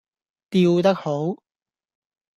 [0.49, 1.35] 吊得好